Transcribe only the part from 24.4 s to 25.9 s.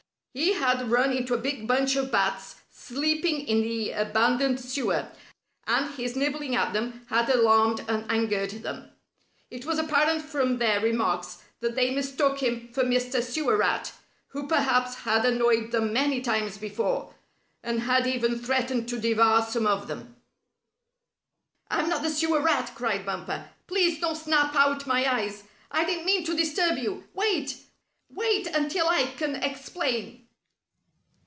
out my eyes! I